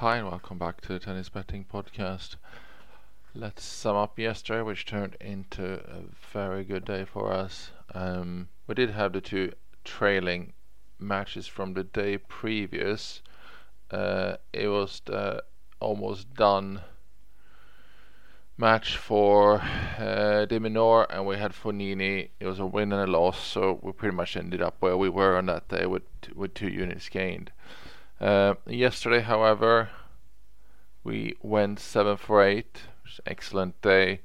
Hi, 0.00 0.18
and 0.18 0.28
welcome 0.28 0.58
back 0.58 0.82
to 0.82 0.88
the 0.92 0.98
Tennis 0.98 1.30
Betting 1.30 1.64
Podcast. 1.72 2.36
Let's 3.34 3.64
sum 3.64 3.96
up 3.96 4.18
yesterday, 4.18 4.60
which 4.60 4.84
turned 4.84 5.16
into 5.22 5.76
a 5.76 6.02
very 6.34 6.64
good 6.64 6.84
day 6.84 7.06
for 7.06 7.32
us. 7.32 7.70
Um, 7.94 8.48
we 8.66 8.74
did 8.74 8.90
have 8.90 9.14
the 9.14 9.22
two 9.22 9.52
trailing 9.84 10.52
matches 10.98 11.46
from 11.46 11.72
the 11.72 11.82
day 11.82 12.18
previous. 12.18 13.22
Uh, 13.90 14.36
it 14.52 14.68
was 14.68 15.00
the 15.06 15.42
almost 15.80 16.34
done 16.34 16.82
match 18.58 18.98
for 18.98 19.62
uh, 19.98 20.44
De 20.44 20.56
and 20.56 21.26
we 21.26 21.38
had 21.38 21.52
Fognini. 21.52 22.28
It 22.38 22.46
was 22.46 22.58
a 22.58 22.66
win 22.66 22.92
and 22.92 23.08
a 23.08 23.10
loss, 23.10 23.42
so 23.42 23.78
we 23.80 23.92
pretty 23.92 24.14
much 24.14 24.36
ended 24.36 24.60
up 24.60 24.76
where 24.80 24.98
we 24.98 25.08
were 25.08 25.38
on 25.38 25.46
that 25.46 25.68
day 25.68 25.86
with 25.86 26.02
with 26.34 26.52
two 26.52 26.68
units 26.68 27.08
gained. 27.08 27.50
Uh, 28.20 28.54
yesterday, 28.66 29.20
however, 29.20 29.90
we 31.04 31.36
went 31.42 31.78
7 31.78 32.16
for 32.16 32.42
8, 32.42 32.82
excellent 33.26 33.80
day. 33.82 34.20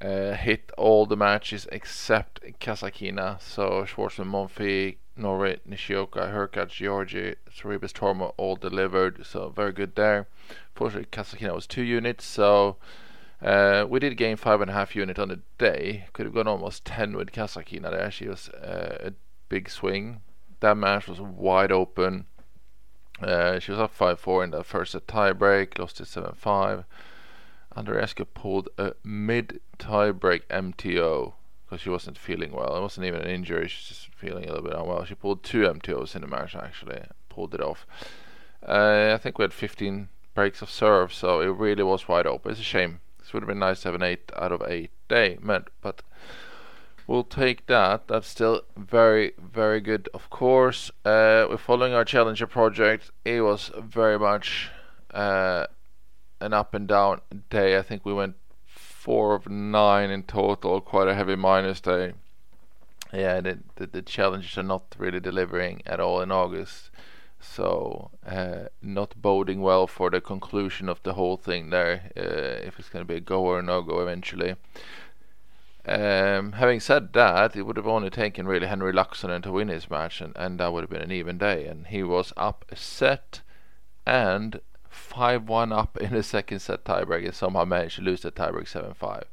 Uh, 0.00 0.34
hit 0.34 0.70
all 0.76 1.06
the 1.06 1.16
matches 1.16 1.66
except 1.72 2.40
Kasatkina. 2.60 3.40
So 3.40 3.86
Schwartzman, 3.86 4.26
Monfils, 4.26 4.96
Norrie, 5.16 5.60
Nishioka, 5.66 6.30
Hurkacz, 6.30 6.72
Giorgi, 6.72 7.36
Sorribes, 7.50 7.92
Tormo 7.92 8.34
all 8.36 8.56
delivered. 8.56 9.24
So 9.24 9.48
very 9.48 9.72
good 9.72 9.94
there. 9.94 10.26
Fortunately, 10.74 11.08
Kasatkina 11.10 11.54
was 11.54 11.66
two 11.66 11.82
units. 11.82 12.26
So 12.26 12.76
uh, 13.40 13.86
we 13.88 14.00
did 14.00 14.18
gain 14.18 14.36
five 14.36 14.60
and 14.60 14.70
a 14.70 14.74
half 14.74 14.94
unit 14.94 15.18
on 15.18 15.28
the 15.28 15.40
day. 15.56 16.08
Could 16.12 16.26
have 16.26 16.34
gone 16.34 16.48
almost 16.48 16.84
10 16.84 17.16
with 17.16 17.32
Kasatkina 17.32 17.90
there. 17.90 18.10
She 18.10 18.28
was 18.28 18.50
uh, 18.50 18.98
a 19.00 19.12
big 19.48 19.70
swing. 19.70 20.20
That 20.60 20.76
match 20.76 21.08
was 21.08 21.20
wide 21.20 21.72
open. 21.72 22.26
Uh, 23.20 23.58
she 23.58 23.70
was 23.70 23.80
up 23.80 23.96
5-4 23.96 24.44
in 24.44 24.50
the 24.50 24.62
first 24.62 24.94
tiebreak, 25.06 25.78
lost 25.78 26.00
it 26.00 26.04
7-5. 26.04 26.84
Andreescu 27.76 28.26
pulled 28.34 28.68
a 28.78 28.94
mid 29.04 29.60
tiebreak 29.78 30.42
MTO 30.48 31.34
because 31.64 31.80
she 31.82 31.90
wasn't 31.90 32.16
feeling 32.18 32.52
well. 32.52 32.76
It 32.76 32.80
wasn't 32.80 33.06
even 33.06 33.20
an 33.20 33.28
injury; 33.28 33.68
she's 33.68 33.88
just 33.88 34.14
feeling 34.14 34.44
a 34.44 34.48
little 34.48 34.62
bit 34.62 34.78
unwell. 34.78 35.04
She 35.04 35.14
pulled 35.14 35.42
two 35.42 35.62
MTOs 35.62 36.14
in 36.14 36.22
the 36.22 36.26
match 36.26 36.54
actually, 36.54 37.02
pulled 37.28 37.54
it 37.54 37.60
off. 37.60 37.86
Uh, 38.66 39.12
I 39.14 39.18
think 39.18 39.38
we 39.38 39.42
had 39.42 39.52
15 39.52 40.08
breaks 40.34 40.62
of 40.62 40.70
serve, 40.70 41.12
so 41.12 41.40
it 41.40 41.46
really 41.46 41.82
was 41.82 42.08
wide 42.08 42.26
open. 42.26 42.52
It's 42.52 42.60
a 42.60 42.64
shame. 42.64 43.00
This 43.18 43.32
would 43.32 43.42
have 43.42 43.48
been 43.48 43.58
nice 43.58 43.80
to 43.82 43.88
have 43.88 43.94
an 43.94 44.02
eight 44.02 44.30
out 44.36 44.52
of 44.52 44.62
eight 44.66 44.90
day, 45.08 45.38
but 45.42 46.02
we'll 47.06 47.24
take 47.24 47.66
that. 47.66 48.08
That's 48.08 48.28
still 48.28 48.62
very, 48.76 49.32
very 49.38 49.80
good, 49.80 50.08
of 50.14 50.30
course. 50.30 50.90
Uh, 51.04 51.46
we're 51.48 51.56
following 51.56 51.92
our 51.92 52.04
Challenger 52.04 52.46
project. 52.46 53.10
It 53.24 53.40
was 53.42 53.70
very 53.78 54.18
much 54.18 54.70
uh, 55.12 55.66
an 56.40 56.52
up 56.52 56.74
and 56.74 56.86
down 56.86 57.20
day. 57.50 57.78
I 57.78 57.82
think 57.82 58.04
we 58.04 58.12
went 58.12 58.36
four 58.66 59.34
of 59.34 59.48
nine 59.48 60.10
in 60.10 60.24
total, 60.24 60.80
quite 60.80 61.08
a 61.08 61.14
heavy 61.14 61.36
minus 61.36 61.80
day. 61.80 62.14
Yeah, 63.12 63.40
the, 63.40 63.58
the, 63.76 63.86
the 63.86 64.02
challenges 64.02 64.58
are 64.58 64.64
not 64.64 64.94
really 64.98 65.20
delivering 65.20 65.82
at 65.86 66.00
all 66.00 66.20
in 66.20 66.32
August. 66.32 66.90
So, 67.38 68.10
uh, 68.26 68.64
not 68.82 69.20
boding 69.22 69.60
well 69.60 69.86
for 69.86 70.10
the 70.10 70.20
conclusion 70.20 70.88
of 70.88 71.02
the 71.04 71.14
whole 71.14 71.36
thing 71.36 71.70
there, 71.70 72.10
uh, 72.16 72.66
if 72.66 72.78
it's 72.78 72.88
going 72.88 73.04
to 73.04 73.08
be 73.08 73.18
a 73.18 73.20
go 73.20 73.44
or 73.44 73.62
no 73.62 73.82
go 73.82 74.00
eventually. 74.00 74.56
Um, 75.88 76.52
having 76.52 76.80
said 76.80 77.12
that, 77.12 77.54
it 77.54 77.62
would 77.62 77.76
have 77.76 77.86
only 77.86 78.10
taken 78.10 78.48
really 78.48 78.66
Henry 78.66 78.92
Luxon 78.92 79.40
to 79.42 79.52
win 79.52 79.68
his 79.68 79.88
match, 79.88 80.20
and, 80.20 80.32
and 80.34 80.58
that 80.58 80.72
would 80.72 80.82
have 80.82 80.90
been 80.90 81.02
an 81.02 81.12
even 81.12 81.38
day. 81.38 81.66
And 81.66 81.86
he 81.86 82.02
was 82.02 82.32
up 82.36 82.64
a 82.68 82.76
set 82.76 83.42
and 84.04 84.60
5 84.88 85.48
1 85.48 85.72
up 85.72 85.96
in 85.98 86.12
the 86.12 86.22
second 86.22 86.58
set 86.58 86.84
tiebreak 86.84 87.24
and 87.24 87.34
somehow 87.34 87.64
managed 87.64 87.96
to 87.96 88.02
lose 88.02 88.22
the 88.22 88.32
tiebreak 88.32 88.66
7 88.66 88.94
5. 88.94 89.24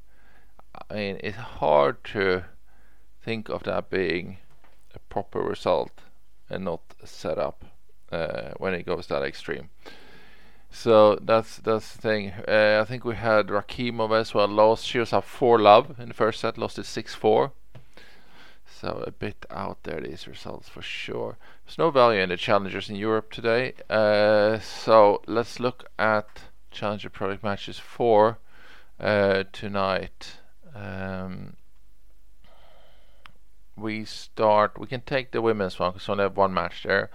I 0.90 0.94
mean, 0.94 1.20
it's 1.24 1.38
hard 1.38 2.04
to 2.06 2.44
think 3.24 3.50
of 3.50 3.64
that 3.64 3.90
being 3.90 4.38
a 4.94 5.00
proper 5.00 5.40
result 5.40 6.02
and 6.50 6.66
not 6.66 6.82
set 7.04 7.40
up 7.40 7.66
uh, 8.12 8.52
when 8.58 8.74
it 8.74 8.86
goes 8.86 9.08
that 9.08 9.24
extreme. 9.24 9.70
So 10.74 11.20
that's 11.22 11.58
that's 11.58 11.94
the 11.94 12.02
thing. 12.02 12.34
Uh, 12.48 12.80
I 12.82 12.86
think 12.86 13.06
we 13.06 13.16
had 13.16 13.48
Rakhimov 13.48 14.20
as 14.20 14.34
well 14.34 14.48
lost. 14.48 14.88
She 14.88 14.98
was 14.98 15.14
up 15.14 15.24
four 15.24 15.60
love 15.60 16.00
in 16.00 16.08
the 16.08 16.14
first 16.16 16.40
set, 16.42 16.58
lost 16.58 16.80
it 16.80 16.88
six 16.88 17.14
four. 17.14 17.52
So 18.66 19.04
a 19.06 19.12
bit 19.12 19.46
out 19.52 19.84
there 19.84 20.02
these 20.02 20.28
results 20.28 20.68
for 20.68 20.82
sure. 20.82 21.38
There's 21.66 21.78
no 21.78 21.92
value 21.92 22.22
in 22.22 22.30
the 22.30 22.38
challengers 22.38 22.90
in 22.90 22.96
Europe 22.96 23.32
today. 23.32 23.74
Uh, 23.88 24.60
so 24.60 25.22
let's 25.28 25.60
look 25.60 25.90
at 26.00 26.28
challenger 26.72 27.10
product 27.10 27.44
matches 27.44 27.78
for 27.78 28.40
uh, 29.00 29.44
tonight. 29.54 30.38
Um, 30.74 31.56
we 33.76 34.06
start. 34.06 34.80
We 34.80 34.88
can 34.88 35.02
take 35.02 35.32
the 35.32 35.42
women's 35.42 35.78
one 35.78 35.92
because 35.92 36.08
we 36.08 36.14
only 36.14 36.24
have 36.24 36.36
one 36.36 36.54
match 36.54 36.84
there. 36.84 37.12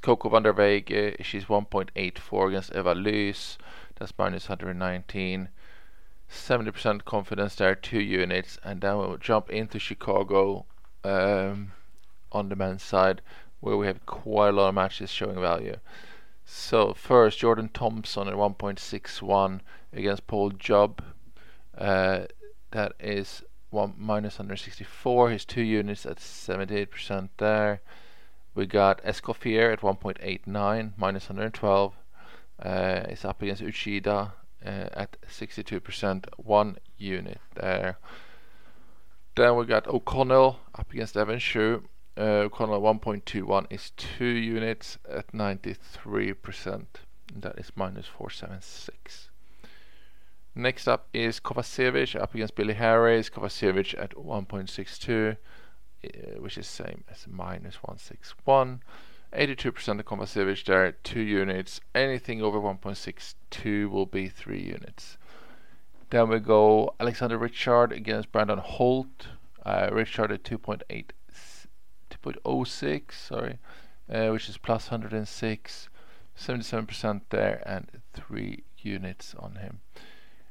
Coco 0.00 0.30
Vandeweghe. 0.30 1.22
She's 1.22 1.44
1.84 1.46 2.48
against 2.48 2.74
Eva 2.74 2.94
Lys. 2.94 3.58
That's 3.98 4.12
minus 4.18 4.48
119. 4.48 5.48
70% 6.30 7.04
confidence 7.04 7.54
there, 7.56 7.74
two 7.74 8.00
units, 8.00 8.58
and 8.64 8.80
then 8.80 8.96
we'll 8.96 9.18
jump 9.18 9.50
into 9.50 9.78
Chicago 9.78 10.64
um, 11.04 11.72
on 12.32 12.48
the 12.48 12.56
men's 12.56 12.82
side, 12.82 13.20
where 13.60 13.76
we 13.76 13.86
have 13.86 14.04
quite 14.06 14.48
a 14.48 14.52
lot 14.52 14.68
of 14.68 14.74
matches 14.74 15.10
showing 15.10 15.40
value. 15.40 15.76
So 16.44 16.94
first, 16.94 17.38
Jordan 17.38 17.70
Thompson 17.72 18.28
at 18.28 18.34
1.61 18.34 19.60
against 19.92 20.26
Paul 20.26 20.50
Jubb. 20.50 21.02
Uh, 21.76 22.22
that 22.70 22.92
is 22.98 23.44
one 23.70 23.94
minus 23.96 24.38
164. 24.38 25.30
His 25.30 25.44
two 25.44 25.62
units 25.62 26.06
at 26.06 26.16
78% 26.16 27.28
there. 27.36 27.80
We 28.54 28.66
got 28.66 29.02
Escoffier 29.02 29.72
at 29.72 29.80
1.89, 29.80 30.92
minus 30.96 31.28
112. 31.28 31.94
Uh, 32.62 33.00
it's 33.08 33.24
up 33.24 33.40
against 33.40 33.62
Uchida 33.62 34.32
uh, 34.64 34.68
at 34.92 35.16
62%, 35.22 36.26
one 36.36 36.76
unit 36.98 37.40
there. 37.54 37.98
Then 39.34 39.56
we 39.56 39.64
got 39.64 39.86
O'Connell 39.86 40.60
up 40.74 40.92
against 40.92 41.16
Evan 41.16 41.38
Shu. 41.38 41.84
Uh, 42.16 42.44
O'Connell 42.44 42.82
1.21 42.82 43.66
is 43.70 43.90
two 43.96 44.26
units 44.26 44.98
at 45.08 45.32
93%. 45.32 46.84
That 47.34 47.58
is 47.58 47.72
minus 47.74 48.06
476. 48.06 49.30
Next 50.54 50.86
up 50.86 51.08
is 51.14 51.40
Kovacevic 51.40 52.20
up 52.20 52.34
against 52.34 52.54
Billy 52.54 52.74
Harris. 52.74 53.30
Kovacevic 53.30 53.98
at 53.98 54.10
1.62. 54.10 55.38
Uh, 56.04 56.40
which 56.40 56.58
is 56.58 56.66
same 56.66 57.04
as 57.12 57.28
minus 57.28 57.76
161. 57.76 58.82
82% 59.32 60.00
of 60.00 60.04
Kovacevic 60.04 60.64
there, 60.64 60.90
2 60.90 61.20
units. 61.20 61.80
Anything 61.94 62.42
over 62.42 62.58
1.62 62.58 63.88
will 63.88 64.06
be 64.06 64.28
3 64.28 64.60
units. 64.60 65.16
Then 66.10 66.28
we 66.28 66.40
go 66.40 66.92
Alexander 66.98 67.38
Ritschard 67.38 67.92
against 67.92 68.32
Brandon 68.32 68.58
Holt. 68.58 69.28
Uh, 69.64 69.90
Ritschard 69.90 70.32
at 70.32 70.42
2.8, 70.42 71.10
2.06, 72.10 73.12
sorry, 73.12 73.58
uh, 74.10 74.30
which 74.30 74.48
is 74.48 74.58
plus 74.58 74.90
106. 74.90 75.88
77% 76.36 77.20
there 77.30 77.62
and 77.64 78.02
3 78.12 78.64
units 78.78 79.36
on 79.38 79.54
him. 79.54 79.82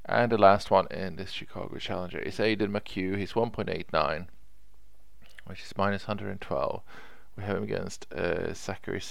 And 0.06 0.32
the 0.32 0.38
last 0.38 0.72
one 0.72 0.88
in 0.90 1.18
this 1.18 1.32
Chicago 1.32 1.78
Challenger 1.78 2.20
is 2.20 2.40
Aidan 2.40 2.72
McHugh. 2.72 3.18
He's 3.18 3.34
1.89 3.34 4.28
which 5.46 5.62
is 5.62 5.74
minus 5.78 6.08
112. 6.08 6.82
We 7.36 7.44
have 7.44 7.58
him 7.58 7.64
against 7.64 8.12
uh, 8.14 8.54
Zachary 8.54 9.02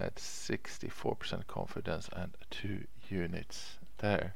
at 0.00 0.16
64% 0.16 1.46
confidence 1.46 2.08
and 2.12 2.36
2 2.50 2.84
units 3.08 3.78
there. 3.98 4.34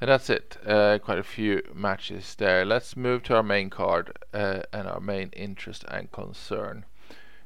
And 0.00 0.10
that's 0.10 0.28
it. 0.28 0.58
Uh, 0.66 0.98
quite 0.98 1.18
a 1.18 1.22
few 1.22 1.62
matches 1.74 2.34
there. 2.34 2.64
Let's 2.64 2.96
move 2.96 3.22
to 3.24 3.36
our 3.36 3.42
main 3.42 3.70
card 3.70 4.12
uh, 4.34 4.62
and 4.72 4.86
our 4.86 5.00
main 5.00 5.30
interest 5.30 5.84
and 5.88 6.12
concern. 6.12 6.84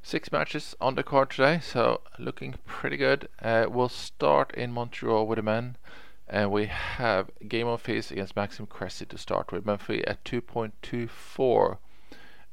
Six 0.02 0.32
matches 0.32 0.75
on 0.81 0.94
the 0.94 1.02
card 1.02 1.31
today, 1.31 1.61
so 1.62 2.00
looking 2.19 2.55
pretty 2.67 2.97
good. 2.97 3.29
Uh, 3.41 3.67
we'll 3.69 3.88
start 3.88 4.52
in 4.55 4.73
Montreal 4.73 5.26
with 5.26 5.37
the 5.37 5.43
men, 5.43 5.76
and 6.26 6.50
we 6.50 6.67
have 6.67 7.31
Gael 7.47 7.67
Monfils 7.67 8.11
against 8.11 8.35
Maxime 8.35 8.67
Cressy 8.67 9.05
to 9.06 9.19
start 9.19 9.52
with. 9.52 9.64
Monfils 9.64 10.02
at 10.06 10.25
2.24 10.25 11.79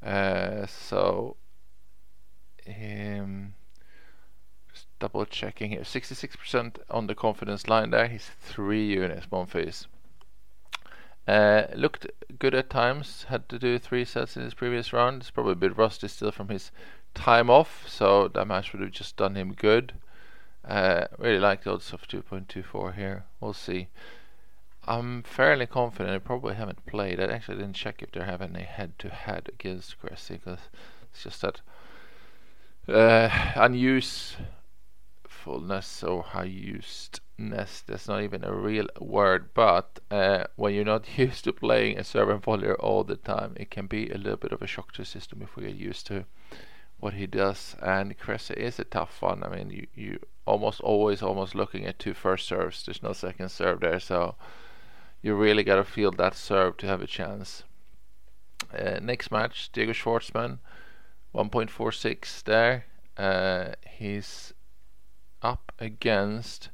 uh, 0.02 0.66
so, 0.66 1.36
um, 2.68 3.54
just 4.72 4.86
double 4.98 5.24
checking 5.24 5.70
here. 5.70 5.80
66% 5.80 6.78
on 6.90 7.06
the 7.06 7.14
confidence 7.14 7.68
line 7.68 7.90
there. 7.90 8.08
He's 8.08 8.30
three 8.40 8.86
units, 8.86 9.26
Monfils. 9.26 9.86
Uh, 11.26 11.66
looked 11.74 12.06
good 12.38 12.54
at 12.54 12.70
times. 12.70 13.26
Had 13.28 13.48
to 13.50 13.58
do 13.58 13.78
three 13.78 14.04
sets 14.04 14.36
in 14.36 14.42
his 14.42 14.54
previous 14.54 14.92
round. 14.92 15.22
It's 15.22 15.30
probably 15.30 15.52
a 15.52 15.56
bit 15.56 15.76
rusty 15.76 16.08
still 16.08 16.32
from 16.32 16.48
his 16.48 16.70
time 17.14 17.50
off, 17.50 17.86
so 17.88 18.28
that 18.28 18.46
match 18.46 18.72
would 18.72 18.80
have 18.80 18.92
just 18.92 19.16
done 19.16 19.34
him 19.34 19.52
good. 19.52 19.94
Uh, 20.66 21.06
really 21.18 21.38
like 21.38 21.64
the 21.64 21.72
odds 21.72 21.92
of 21.92 22.06
2.24 22.08 22.94
here. 22.94 23.24
We'll 23.40 23.52
see. 23.52 23.88
I'm 24.88 25.22
fairly 25.22 25.66
confident. 25.66 26.14
I 26.14 26.18
probably 26.18 26.54
haven't 26.54 26.86
played. 26.86 27.20
I 27.20 27.24
actually 27.24 27.58
didn't 27.58 27.74
check 27.74 28.00
if 28.00 28.10
they 28.10 28.24
have 28.24 28.40
any 28.40 28.62
head-to-head 28.62 29.50
against 29.52 30.00
Cressy 30.00 30.38
because 30.38 30.60
it's 31.12 31.24
just 31.24 31.42
that 31.42 31.60
uh, 32.88 33.28
unusefulness 33.54 34.42
or 36.02 36.22
high 36.22 36.48
usedness. 36.48 37.84
That's 37.84 38.08
not 38.08 38.22
even 38.22 38.42
a 38.44 38.54
real 38.54 38.86
word, 38.98 39.50
but 39.52 40.00
uh, 40.10 40.44
when 40.56 40.72
you're 40.72 40.86
not 40.86 41.18
used 41.18 41.44
to 41.44 41.52
playing 41.52 41.98
a 41.98 42.04
servant 42.04 42.44
volleyer 42.44 42.76
all 42.80 43.04
the 43.04 43.16
time, 43.16 43.52
it 43.56 43.70
can 43.70 43.88
be 43.88 44.08
a 44.08 44.16
little 44.16 44.38
bit 44.38 44.52
of 44.52 44.62
a 44.62 44.66
shock 44.66 44.92
to 44.92 45.02
the 45.02 45.06
system 45.06 45.42
if 45.42 45.54
we 45.54 45.64
get 45.64 45.76
used 45.76 46.06
to 46.06 46.24
what 46.98 47.12
he 47.12 47.26
does. 47.26 47.76
And 47.82 48.16
Cressy 48.18 48.54
is 48.54 48.78
a 48.78 48.84
tough 48.84 49.20
one. 49.20 49.42
I 49.44 49.54
mean, 49.54 49.68
you 49.68 49.86
you 49.94 50.20
almost 50.46 50.80
always 50.80 51.20
almost 51.20 51.54
looking 51.54 51.84
at 51.84 51.98
two 51.98 52.14
first 52.14 52.48
serves. 52.48 52.86
There's 52.86 53.02
no 53.02 53.12
second 53.12 53.50
serve 53.50 53.80
there, 53.80 54.00
so 54.00 54.34
you 55.22 55.34
really 55.34 55.64
got 55.64 55.76
to 55.76 55.84
feel 55.84 56.10
that 56.12 56.34
serve 56.34 56.76
to 56.78 56.86
have 56.86 57.02
a 57.02 57.06
chance. 57.06 57.64
Uh, 58.72 58.98
next 59.02 59.30
match, 59.30 59.70
Diego 59.72 59.92
Schwartzman, 59.92 60.58
1.46 61.34 62.42
there. 62.44 62.86
Uh, 63.16 63.74
he's 63.90 64.52
up 65.42 65.72
against 65.78 66.70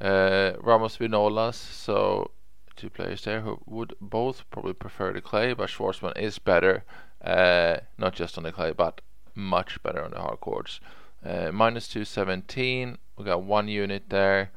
uh, 0.00 0.52
Ramos 0.60 0.96
Vinolas, 0.96 1.54
so 1.54 2.30
two 2.76 2.90
players 2.90 3.22
there 3.24 3.42
who 3.42 3.60
would 3.66 3.94
both 4.00 4.44
probably 4.50 4.72
prefer 4.72 5.12
the 5.12 5.20
clay, 5.20 5.52
but 5.52 5.68
Schwartzman 5.68 6.16
is 6.18 6.38
better, 6.38 6.84
uh, 7.22 7.76
not 7.98 8.14
just 8.14 8.36
on 8.36 8.44
the 8.44 8.52
clay, 8.52 8.72
but 8.72 9.00
much 9.34 9.82
better 9.82 10.04
on 10.04 10.10
the 10.10 10.20
hard 10.20 10.40
courts. 10.40 10.80
Uh, 11.24 11.50
minus 11.52 11.88
217, 11.88 12.98
we 13.16 13.24
got 13.24 13.42
one 13.42 13.68
unit 13.68 14.04
there, 14.08 14.50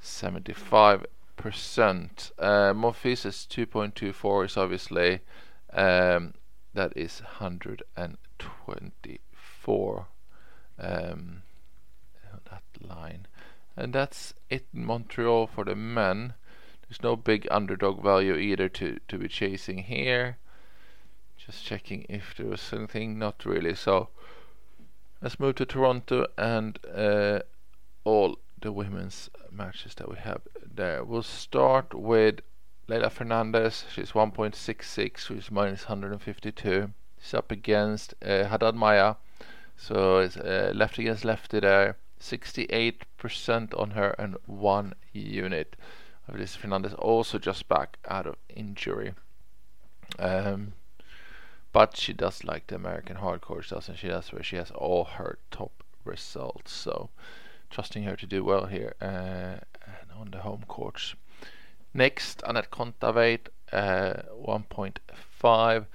75 0.00 1.00
percent. 1.00 1.17
Uh, 1.38 2.74
Monfils 2.74 3.24
is 3.24 3.46
2.24 3.48 4.46
is 4.46 4.56
obviously 4.56 5.20
um, 5.72 6.34
that 6.74 6.92
is 6.96 7.20
124 7.20 10.06
um, 10.80 11.42
that 12.50 12.62
line, 12.80 13.26
and 13.76 13.92
that's 13.92 14.34
it 14.50 14.66
in 14.74 14.84
Montreal 14.84 15.46
for 15.46 15.64
the 15.64 15.74
men. 15.74 16.34
There's 16.88 17.02
no 17.02 17.16
big 17.16 17.46
underdog 17.50 18.02
value 18.02 18.36
either 18.36 18.68
to 18.70 18.98
to 19.08 19.18
be 19.18 19.28
chasing 19.28 19.78
here. 19.78 20.38
Just 21.36 21.64
checking 21.64 22.06
if 22.08 22.34
there 22.36 22.46
was 22.46 22.72
anything, 22.72 23.18
not 23.18 23.44
really. 23.44 23.74
So 23.74 24.08
let's 25.20 25.38
move 25.38 25.56
to 25.56 25.66
Toronto 25.66 26.26
and 26.36 26.78
uh, 26.94 27.40
all 28.04 28.38
the 28.60 28.72
women's 28.72 29.30
matches 29.50 29.94
that 29.96 30.10
we 30.10 30.16
have 30.16 30.42
there. 30.64 31.04
We'll 31.04 31.22
start 31.22 31.94
with 31.94 32.40
Leylah 32.88 33.10
Fernandez. 33.10 33.84
She's 33.94 34.12
1.66, 34.12 35.18
she's 35.18 35.50
minus 35.50 35.88
152. 35.88 36.92
She's 37.20 37.34
up 37.34 37.50
against 37.50 38.14
uh, 38.24 38.44
Haddad 38.44 38.74
Maia, 38.74 39.16
so 39.76 40.18
it's 40.18 40.36
uh, 40.36 40.72
left 40.74 40.98
against 40.98 41.24
lefty 41.24 41.60
there. 41.60 41.96
68% 42.20 43.78
on 43.78 43.90
her 43.90 44.14
and 44.18 44.36
one 44.46 44.94
unit. 45.12 45.76
This 46.32 46.56
Fernandez 46.56 46.94
also 46.94 47.38
just 47.38 47.68
back 47.68 47.98
out 48.06 48.26
of 48.26 48.36
injury. 48.48 49.14
Um, 50.18 50.74
but 51.72 51.96
she 51.96 52.12
does 52.12 52.44
like 52.44 52.66
the 52.66 52.74
American 52.74 53.16
hardcore, 53.16 53.66
doesn't 53.66 53.96
she? 53.96 54.08
That's 54.08 54.32
where 54.32 54.42
she 54.42 54.56
has 54.56 54.70
all 54.70 55.04
her 55.04 55.38
top 55.50 55.84
results. 56.04 56.72
So 56.72 57.10
trusting 57.70 58.04
her 58.04 58.16
to 58.16 58.26
do 58.26 58.44
well 58.44 58.66
here 58.66 58.94
uh, 59.00 59.56
on 60.18 60.30
the 60.30 60.38
home 60.38 60.64
courts. 60.68 61.14
Next, 61.94 62.42
Anett 62.42 62.68
Kontaveit, 62.68 63.48
uh, 63.72 64.22
1.5 64.32 65.86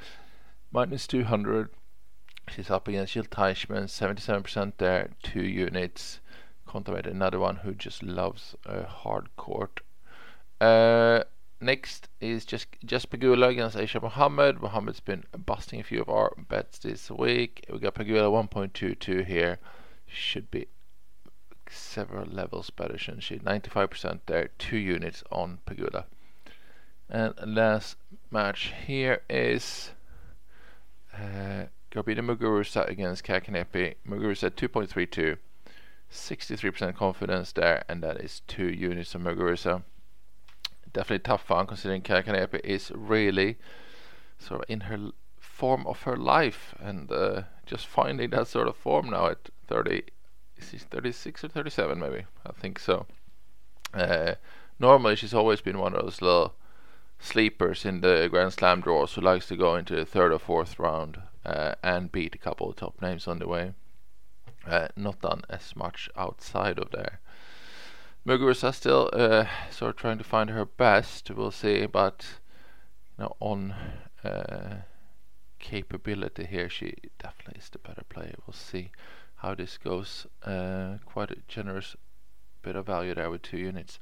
minus 0.71 1.07
200. 1.07 1.69
She's 2.49 2.69
up 2.69 2.87
against 2.87 3.13
Jil 3.13 3.23
Teichmann, 3.23 3.85
77% 3.85 4.73
there, 4.77 5.11
two 5.21 5.43
units. 5.43 6.19
Kontaveit, 6.67 7.05
another 7.05 7.39
one 7.39 7.57
who 7.57 7.73
just 7.73 8.01
loves 8.01 8.55
a 8.65 8.83
hard 8.83 9.29
court. 9.37 9.81
Uh, 10.59 11.23
next 11.61 12.09
is 12.19 12.45
just 12.45 12.67
just 12.83 13.09
Pegula 13.09 13.49
against 13.49 13.77
Aisha 13.77 14.01
Muhammad. 14.01 14.61
Muhammad's 14.61 14.99
been 14.99 15.23
busting 15.45 15.79
a 15.79 15.83
few 15.83 16.01
of 16.01 16.09
our 16.09 16.33
bets 16.49 16.79
this 16.79 17.11
week. 17.11 17.65
We 17.71 17.79
got 17.79 17.95
Pegula 17.95 18.29
1.22 18.49 19.25
here. 19.25 19.59
Should 20.07 20.51
be 20.51 20.67
several 21.69 22.25
levels 22.25 22.69
better 22.69 22.97
than 23.05 23.19
she 23.19 23.39
95% 23.39 24.19
there, 24.25 24.49
two 24.57 24.77
units 24.77 25.23
on 25.31 25.59
Pegula. 25.65 26.05
And 27.09 27.33
last 27.45 27.97
match 28.31 28.73
here 28.85 29.21
is 29.29 29.91
uh, 31.13 31.65
Garbiñe 31.91 32.21
Muguruza 32.21 32.87
against 32.87 33.23
Kaia 33.23 33.43
Kanepi. 33.43 33.95
Muguruza 34.07 34.49
2.32, 34.49 35.37
63% 36.11 36.95
confidence 36.95 37.51
there, 37.51 37.83
and 37.87 38.01
that 38.01 38.17
is 38.17 38.41
two 38.47 38.67
units 38.67 39.13
of 39.13 39.21
Muguruza. 39.21 39.83
Definitely 40.91 41.19
tough 41.19 41.43
fun 41.45 41.67
considering 41.67 42.01
Kaia 42.01 42.23
Kanepi 42.23 42.61
is 42.63 42.91
really 42.95 43.57
sort 44.39 44.61
of 44.61 44.65
in 44.69 44.81
her 44.81 45.11
form 45.39 45.85
of 45.85 46.01
her 46.01 46.17
life 46.17 46.73
and 46.79 47.11
uh, 47.11 47.43
just 47.65 47.85
finding 47.85 48.31
that 48.31 48.47
sort 48.47 48.67
of 48.67 48.75
form 48.75 49.09
now 49.09 49.27
at 49.27 49.49
30 49.67 50.03
she's 50.71 50.83
36 50.83 51.43
or 51.43 51.47
37 51.47 51.99
maybe. 51.99 52.25
I 52.45 52.51
think 52.53 52.79
so. 52.79 53.05
Uh, 53.93 54.35
normally 54.79 55.15
she's 55.15 55.33
always 55.33 55.61
been 55.61 55.77
one 55.77 55.93
of 55.93 56.01
those 56.01 56.21
little 56.21 56.55
sleepers 57.19 57.85
in 57.85 58.01
the 58.01 58.27
Grand 58.29 58.53
Slam 58.53 58.81
draws 58.81 59.13
who 59.13 59.21
likes 59.21 59.47
to 59.47 59.55
go 59.55 59.75
into 59.75 59.95
the 59.95 60.05
third 60.05 60.33
or 60.33 60.39
fourth 60.39 60.77
round 60.77 61.21
uh, 61.45 61.75
and 61.83 62.11
beat 62.11 62.35
a 62.35 62.39
couple 62.39 62.69
of 62.69 62.75
top 62.75 63.01
names 63.01 63.27
on 63.27 63.39
the 63.39 63.47
way. 63.47 63.73
Uh, 64.67 64.87
not 64.95 65.21
done 65.21 65.41
as 65.49 65.75
much 65.75 66.09
outside 66.15 66.79
of 66.79 66.91
there. 66.91 67.19
Muguruza 68.25 68.73
still 68.73 69.09
uh, 69.11 69.45
sort 69.69 69.89
of 69.91 69.95
trying 69.97 70.17
to 70.17 70.23
find 70.23 70.49
her 70.49 70.65
best. 70.65 71.29
We'll 71.29 71.51
see 71.51 71.85
but 71.85 72.25
you 73.17 73.25
know, 73.25 73.35
on 73.39 73.75
uh, 74.23 74.75
capability 75.59 76.45
here 76.45 76.69
she 76.69 76.95
definitely 77.19 77.59
is 77.59 77.69
the 77.69 77.79
better 77.79 78.03
player. 78.09 78.35
We'll 78.45 78.53
see 78.53 78.91
how 79.43 79.53
this 79.53 79.77
goes. 79.77 80.25
Uh, 80.43 80.95
quite 81.05 81.29
a 81.29 81.37
generous 81.47 81.95
bit 82.63 82.75
of 82.75 82.85
value 82.87 83.13
there 83.13 83.29
with 83.29 83.43
two 83.43 83.57
units. 83.57 83.99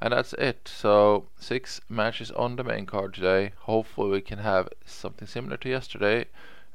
And 0.00 0.12
that's 0.12 0.34
it. 0.34 0.68
So 0.68 1.28
six 1.40 1.80
matches 1.88 2.30
on 2.30 2.56
the 2.56 2.64
main 2.64 2.84
card 2.84 3.14
today. 3.14 3.52
Hopefully 3.60 4.10
we 4.10 4.20
can 4.20 4.38
have 4.38 4.68
something 4.84 5.26
similar 5.26 5.56
to 5.56 5.68
yesterday. 5.68 6.26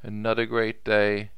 Another 0.01 0.45
great 0.45 0.83
day. 0.83 1.29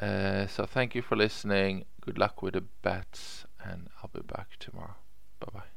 Uh, 0.00 0.46
so 0.46 0.66
thank 0.66 0.94
you 0.94 1.02
for 1.02 1.16
listening. 1.16 1.86
Good 2.02 2.18
luck 2.18 2.42
with 2.42 2.54
the 2.54 2.64
bets, 2.82 3.46
and 3.64 3.88
I'll 4.02 4.10
be 4.12 4.20
back 4.20 4.48
tomorrow. 4.58 4.96
Bye 5.40 5.48
bye. 5.54 5.71